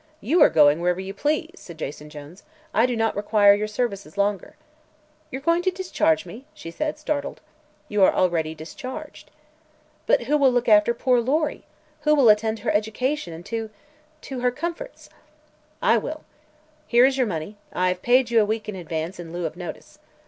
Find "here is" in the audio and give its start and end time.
16.87-17.19